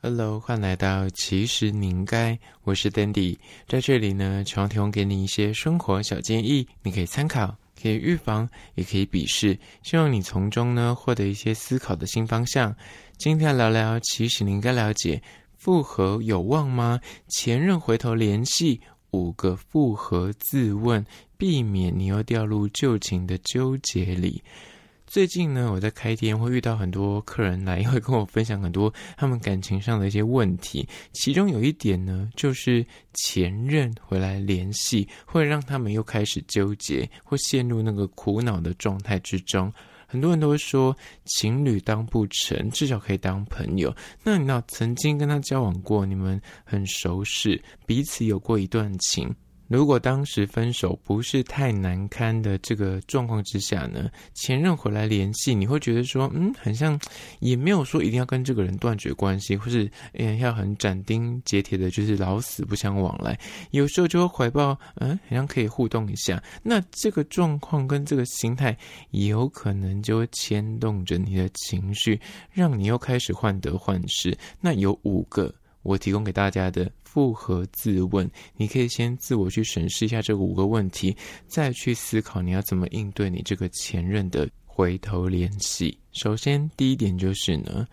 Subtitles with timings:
[0.00, 12.72] Hello，欢迎来到其实你应该，我是 Dandy，在这里呢，希望提供给你一些生活小建议，你可以参考，可以预防，也可以鄙视，希望你从中呢获得一些思考的新方向。
[13.16, 15.20] 今天聊聊，其实你应该了解，
[15.56, 17.00] 复合有望吗？
[17.26, 18.80] 前任回头联系，
[19.10, 21.04] 五个复合自问，
[21.36, 24.44] 避免你又掉入旧情的纠结里。
[25.08, 30.86] 最近呢，我在开店会遇到很多客人来，会跟我分享很多他们感情上的一些问题。
[31.14, 39.72] 其中有一点呢，就是前任回来联系，会让他们又开始纠结，或陷入那个苦恼的状态之中。
[40.06, 40.94] 很多人都会说，
[41.24, 43.94] 情侣当不成，至少可以当朋友。
[44.22, 49.34] 那你那曾经跟他交往过，你们很熟识，彼此有过一段情。
[49.68, 56.98] 如果当时分手不是太难堪的这个状况之下呢，前任回来联系，你会觉得说，嗯，很像
[57.40, 63.38] 也没有说一定要跟这个人断绝关系，或是嗯要很斩钉截铁的，就是老死不相往来。
[63.70, 66.42] 有时候就会怀抱，嗯，好像可以互动一下。
[66.62, 68.74] 那这个状况跟这个心态，
[69.10, 72.18] 有可能就会牵动着你的情绪，
[72.50, 74.34] 让你又开始患得患失。
[74.62, 76.90] 那有五个我提供给大家的。
[77.10, 85.98] 复合自问，你可以先自我去审视一下这五个问题，再去思考你要怎么应对你这个前任的回头联系。
[86.12, 87.86] 首先，第一点就是呢，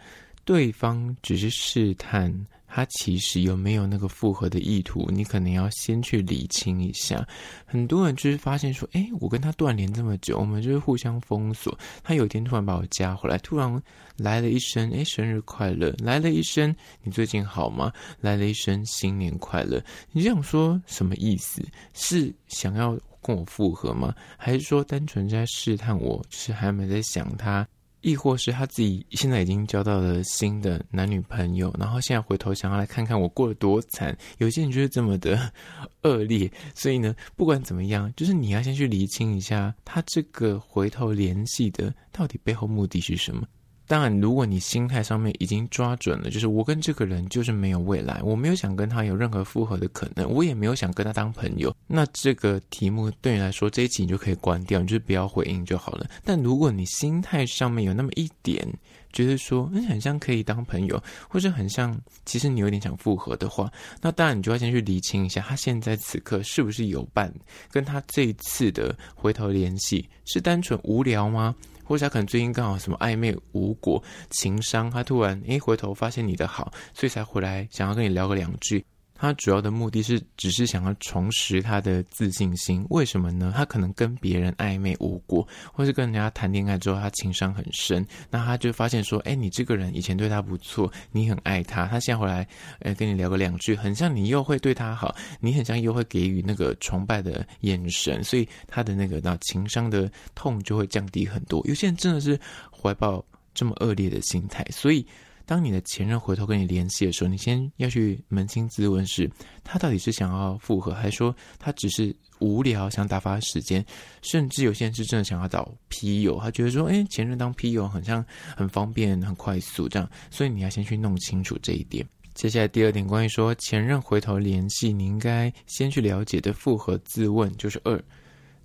[0.45, 2.33] 对方只是试探。
[2.67, 5.09] 他其实有没有那个复合的意图？
[5.09, 7.25] 你可能要先去理清一下。
[7.65, 11.77] 很多人就是发现说，诶，我跟他断联这么久，我们就是互相封锁。
[12.03, 13.81] 他有一天突然把我加回来，突然
[14.17, 15.95] 来了一声，诶，生日快乐！
[15.99, 17.93] 来了一声，你最近好吗？
[18.19, 19.81] 来了一声，新年快乐！
[20.11, 21.65] 你这样说什么意思？
[21.93, 24.13] 是想要跟我复合吗？
[24.35, 26.21] 还是说单纯在试探我？
[26.29, 27.65] 是还没在想他？
[28.05, 34.15] 亦或是他自己现在已经交到了新的男女朋友，然后现在回头想要来看看我过得多惨。
[34.37, 35.51] 有些人就是这么的
[36.03, 43.47] 恶劣，所以呢，不管怎么样，就是你要先去厘清一下，他这个回头联系的到底背后目的是什么。
[43.87, 56.09] 当然，如果你心态上面已经抓准了，就是我跟这个人就是没有未来，我没有想跟他有任何复合的可能，我也没有想跟他当朋友，那这个题目对你来说，这一集你就可以关掉，你就是不要回应就好了。
[56.23, 58.67] 但如果你心态上面有那么一点
[59.13, 63.71] 觉得说，嗯，很像可以当朋友，或者很像其实你有点想复合的话，
[64.01, 67.31] 那当然你就要先去厘清一下，他现在此刻是不是有伴，
[67.71, 71.55] 跟他这一次的回头联系是单纯无聊吗？
[71.85, 78.85] 或者他可能最近刚好什么暧昧无果，情伤，他突然诶回头发现你的好，所以才回来想要跟你聊个两句。
[79.17, 82.85] 他主要的目的是，只是想要重拾他的自信心。
[82.89, 83.53] 为什么呢？
[83.55, 88.05] 他可能跟别人暧昧无果，或是跟人家谈恋爱之后，他情商很深。
[88.29, 91.85] 那他就发现说，哎，你这个人以前对他不错，你很爱他。
[91.87, 92.45] 他现在回来，
[92.79, 101.65] 哎，跟你聊个两句，很像你又会对他好，你很像又会给予那个崇拜的眼神，所以他的那个那情商的痛就会降低很多。
[101.65, 102.37] 有些人真的是
[102.69, 103.23] 怀抱
[103.53, 105.05] 这么恶劣的心态，所以。
[105.45, 109.29] 当你的前任回头跟你联系的时候，你先要去扪心自问是：
[109.63, 113.85] 他到底是想要复合，还是说他只是无聊想打发时间？
[114.21, 122.05] 甚至有些人是真的想要找批友，他觉得说：“诶，前任当批友好像很方便、很快速这样。”所以你要先去弄清楚这一点。
[122.33, 128.03] 接下来第二点，关于说前任回头联系，你应该先去了解的复合自问就是二：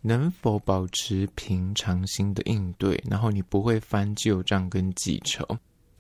[0.01, 5.47] 能否保持平常心的应对，然后你不会翻旧账跟记仇。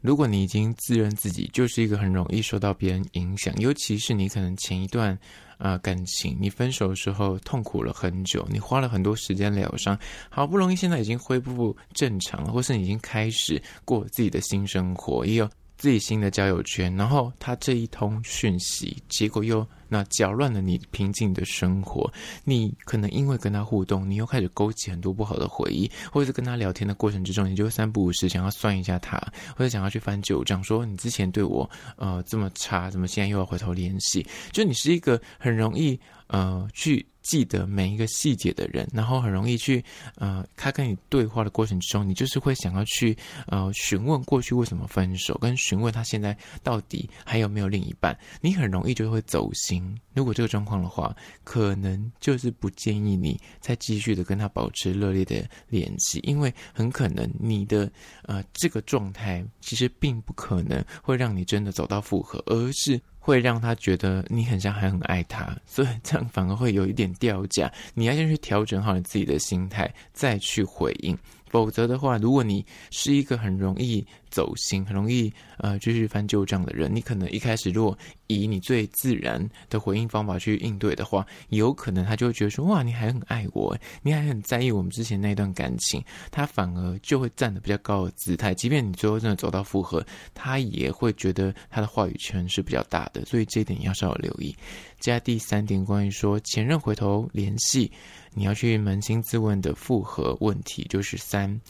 [0.00, 5.18] 如果你已经自认自己就是一个很容易受到别人影响，尤其是你可能前一段
[5.58, 9.98] 啊、感情，你分手的时候痛苦了很久，你花了很多时间疗伤，
[10.30, 15.46] 好不容易现在已经恢复正常了，或是已经开始过自己的新生活，也有
[15.80, 19.66] 自己新的交友圈，然后他这一通讯息，结果又。
[19.92, 22.08] 那搅乱了你平静的生活，
[22.44, 29.18] 你可能因为跟他互动，你又开始勾起很多不好的回忆，或者是跟他聊天的过程之中，你就会三不五时想要算一下他，
[29.56, 34.24] 或者想要去翻旧账，说你之前对我呃这么差，怎么现在又要回头联系？
[34.52, 35.98] 就你是一个很容易
[36.30, 37.06] 呃去。
[37.22, 39.84] 记得每一个细节的人，然后很容易去，
[40.16, 43.16] 呃，他跟你对话的过程之中，你就是会想要去，
[43.46, 49.94] 呃，询问过去为什么分手，跟询问他现在到底还有没有另一半，你很容易就会走心。
[50.14, 57.88] 如果这个状况的话，可能就是不建议你再继续的跟他保持热烈的联系，因为很可能你的，
[58.22, 62.98] 呃，这个状态其实并不可能会让你真的走到复合，而是。
[63.30, 67.72] 会让他觉得你很像还很爱他，所以这样反而会有一点掉价。
[67.94, 71.16] 你要先去调整好你自己的心态，再去回应。
[71.46, 77.96] 否则的话，如果你是一个很容易走心、很容易呃继续翻旧账的人，你可能一开始如果
[78.26, 88.54] 以你最自然的回应方法去应对的话，有可能他就会觉得说：哇，你还很爱我，你还很在意我们之前那段感情，他反而就会站得比较高的姿态。
[88.54, 90.04] 即便你最后真的走到复合，
[90.34, 93.24] 他也会觉得他的话语权是比较大的。
[93.24, 94.54] 所以这一点要稍微留意。
[95.00, 97.90] 接下第三点，关于说前任回头联系。
[98.32, 101.60] 你要去扪心自问的复合问题就是三，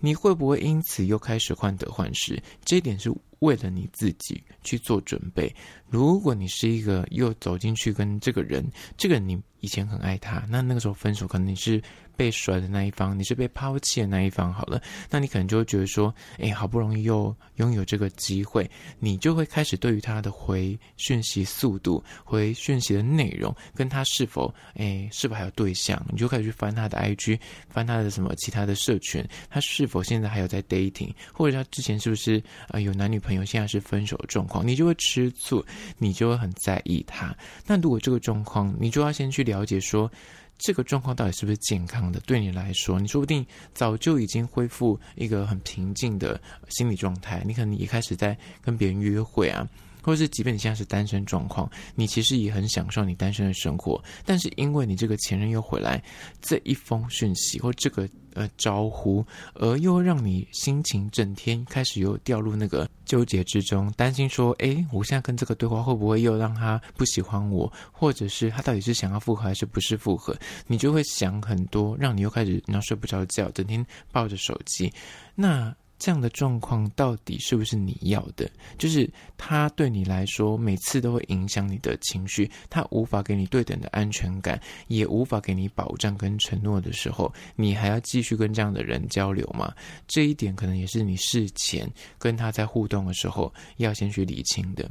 [0.00, 2.40] 你会不会因此又开始患得患失？
[2.64, 5.54] 这一点是为了你自己去做准备。
[5.88, 8.64] 如果你是一个又走进去跟这个人，
[8.96, 11.82] 这个人你以前很爱他，那那个时候分手，可能你是
[12.18, 14.52] 被甩的那一方，你是被抛弃的那一方。
[14.52, 18.68] 好了，那你可能就会觉得说，哎，好不容易又拥有这个机会，
[18.98, 27.38] 你就会开始对于他的回讯息速度、回讯息的内容，跟他是否，哎，是否还有对象，你就开始去翻他的 IG，
[27.70, 35.64] 翻他的什么其他的社群，他是否现在还有在 dating，或者他之前是不是、呃、有男女朋友，现在是分手的状况，你就会吃醋。
[35.98, 37.36] 你就会很在意他。
[37.66, 40.10] 那如果这个状况，你就要先去了解说，
[40.58, 42.20] 这个状况到底是不是健康的？
[42.20, 47.42] 对你来说，你说不定早就已经恢复一个很平静的心理状态。
[47.46, 49.66] 你可能一开始在跟别人约会啊。
[50.02, 54.02] 或是，即便你现在是单身状况，你其实也很享受你单身的生活。
[54.24, 56.02] 但是，因为你这个前任又回来
[56.40, 59.24] 这一封讯息或这个呃招呼，
[59.54, 67.70] 而又让你心情整天开始又掉入那个纠结之中，担心说：诶，我现在跟这个对话会不会又让他不喜欢我？
[67.92, 70.36] 或者是他到底是想要复合还是不是复合？
[70.66, 74.92] 你就会想很多，让你又开始然后睡不着觉，整天抱着手机。
[75.34, 75.74] 那。
[75.98, 78.50] 这样的状况到底是不是你要的？
[78.78, 89.74] 就是他对你来说，每次都会影响你的情绪，他无法给你对等的安全感，也无法给你保障跟承诺的时候，你还要继续跟这样的人交流吗？
[90.06, 94.88] 这一点可能也是你事前跟他在互动的时候要先去理清的。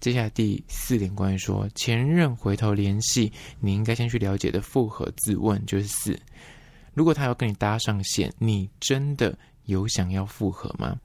[0.00, 6.18] 接下来第四点，关于说前任回头联系，你应该先去了解的复合自问就是四：
[6.94, 9.36] 如果他要跟你搭上线，你真的
[9.68, 10.98] 有想要复合吗？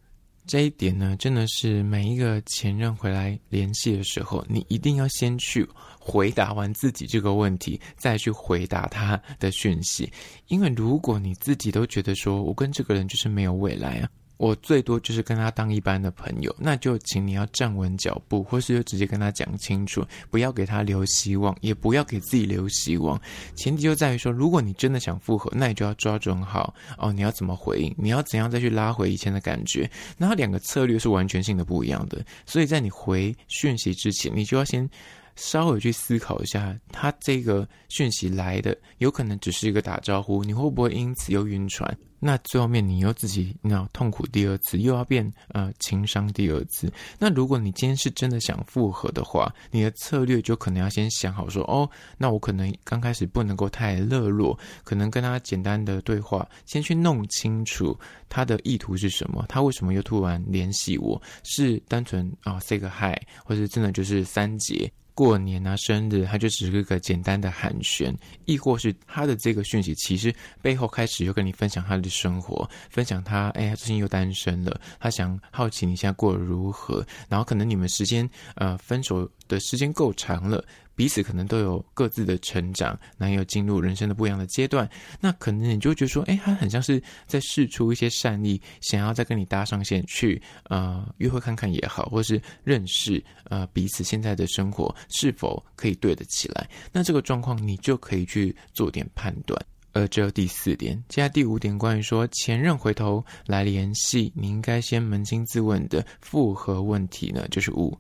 [0.46, 5.66] 这一点呢，真的是每一个前任回来联系的时候，你一定要先去
[6.00, 10.12] 回答完自己这个问题，再去回答他的讯息。
[10.48, 14.10] 因为如果你自己都觉得说我跟这个人就是没有未来啊。
[14.44, 23.18] 我最多就是跟他当一般的朋友，那就请你要站稳脚步，或是就直接跟他讲清楚，不要给他留希望，也不要给自己留希望。
[23.56, 29.90] 前提就在于说，如果你真的想复合，那你就要抓准好哦，你要怎么回应，你要怎样再去拉回以前的感觉。
[30.18, 34.90] 那两个策略是完全性的不一样的，所以在你回讯息之前，你就要先。
[35.36, 41.98] 稍微去思考一下，他这个讯息来的有可能只是一个打招呼，你会不会因此又晕船？
[42.26, 46.90] 那最后面你又自己那痛苦第二次，又要变呃情伤第二次。
[47.20, 57.98] 那如果你今天是真的想复合的话，你的策略就可能要先想好说，哦，那我可能刚开始不能够太热络，可能跟他简单的对话，先去弄清楚
[58.30, 61.22] 他的意图是什么，他为什么又突然联系我？
[61.44, 64.90] 是单纯啊、say 个 hi，或者真的就是三节。
[65.14, 68.14] 过年啊，生日，他就只是一个简单的寒暄，
[68.46, 80.64] 亦或是他的这个讯息，其实背后开始又跟你分享他的生活，分享他，哎，他最近又单身了，他想好奇你现在过得如何，然后可能你们时间，呃，分手的时间够长了。
[80.96, 84.88] 彼此可能都有各自的成长，男友进入人生的不一样的阶段，
[85.20, 96.70] 那可能你就觉得说，哎，他很像是在试出一些善意，想要再跟你搭上线去，呃，约会看看也好，或是认识呃彼此现在的生活是否可以对得起来。
[96.92, 99.60] 那这个状况你就可以去做点判断。
[99.94, 107.98] 呃，这第四点，接下来第五点，关于说前任回头来联系，你应该先扪心自问的复合问题呢，就是五。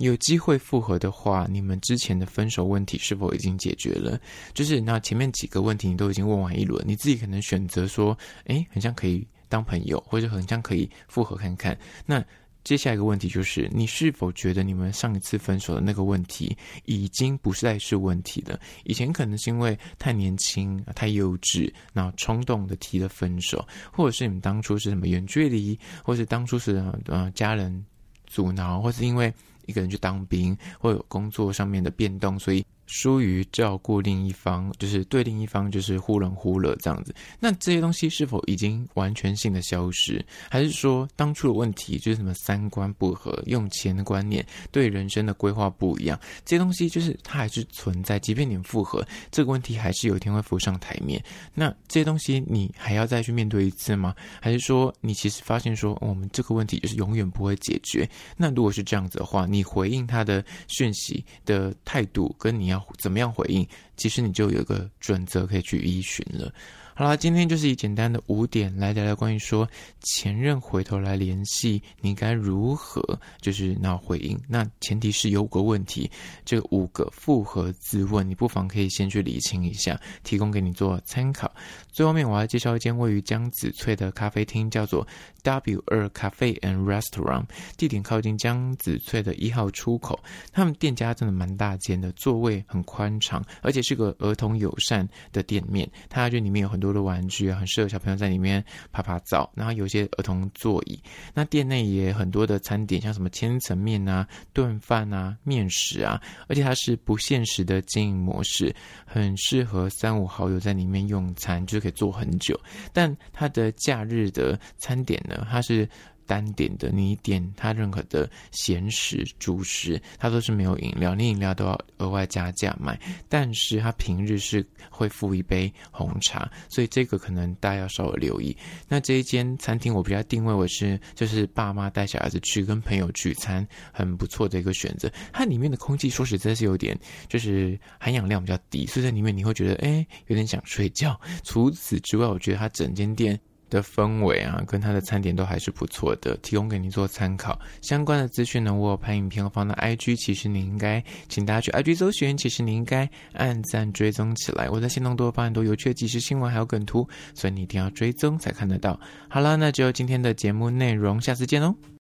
[0.00, 4.18] 有机会复合的话，你们之前的分手问题是否已经解决了？
[4.54, 8.16] 就是那前面几个问题你都已经问完一轮，你自己可能选择说，
[8.46, 11.78] 诶，很像可以当朋友，或者很像可以复合看看。
[12.06, 12.24] 那
[12.64, 18.58] 接下来一个问题就是，你是否觉得你们上一次分手的那个问题已经不再是问题了？
[18.84, 27.84] 以前可能是因为太年轻、太幼稚，然后冲动的提了分手，或者是你们当初是什么远距离，或是当初是呃家人
[28.26, 29.30] 阻挠，或是因为。
[29.70, 37.14] 一个人去当兵，会有工作上面的变动，所以疏于照顾另一方，就是对另一方就是忽冷忽热这样子。
[37.38, 46.18] 那这些东西是否已经完全性的消失，还是说当初的问题就是什么三观不合、用钱的观念、对人生的规划不一样？
[46.44, 51.22] 这些东西就是它还是存在，即便你们复合，这个问题还是有一天会浮上台面。
[51.54, 54.12] 那这些东西你还要再去面对一次吗？
[54.40, 58.08] 还是说你其实发现说我们这个问题就是永远不会解决？
[58.36, 66.52] 那如果是这样子的话，你回应他的讯息的态度跟你要怎么样回应，其实你就有个准则可以去依循了。
[67.00, 69.66] 好啦，今天就是以简单的五点来聊聊关于说
[70.02, 74.38] 前任回头来联系，你该如何就是那回应。
[74.46, 76.10] 那前提是有五个问题，
[76.44, 81.50] 这五个复合自问，你不妨可以先去理清一下，提供给你做参考。
[81.90, 85.08] 最后面我要介绍一间位于江子翠的咖啡厅，叫做
[85.42, 87.46] W 二 Cafe and Restaurant，
[87.78, 90.20] 地点靠近江子翠的一号出口。
[90.52, 95.90] 他们店家真的蛮大间的，座位很宽敞，而且是个儿童友善的店面。
[96.10, 96.89] 它这里面有很多。
[96.92, 99.50] 的玩具，很适合小朋友在里面拍拍照。
[99.54, 101.00] 然后有一些儿童座椅，
[101.34, 112.58] 那店内也很多的餐点，像什么千层面啊、炖饭啊、面食啊，而且它是不限时的经营模式，很适合三五好友在里面用餐，就是可以坐很久。
[112.92, 115.88] 但它的假日的餐点呢，它是。
[116.30, 122.96] 单点的，你点它任何的咸食、主食，它都是没有饮料，你饮料都要额外加价买。
[123.28, 128.56] 但是它平日是会付一杯红茶，所以这个可能大家要稍微留意。
[128.86, 135.10] 那这一间餐厅我比较定位为是，就是爸妈带小孩子去跟朋友聚餐，很不错的一个选择。
[135.32, 136.96] 它里面的空气说实在是有点，
[137.28, 141.20] 就是含氧量比较低，所以在里面你会觉得哎有点想睡觉。
[141.42, 143.36] 除此之外，我觉得它整间店。
[143.70, 147.58] 的氛围啊，跟它的餐点都还是不错的，提供给您做参考。
[147.80, 154.68] 相关的资讯呢，我有拍影片放到 IG，其实你应该请大家去 IG 搜寻，其实你应该按赞追踪起来。
[154.68, 158.98] 我在新东多发很多有趣的即时新闻，还有梗图，所以你一定要追踪才看得到。
[159.28, 161.99] 好了，那就今天的节目内容，下次见喽。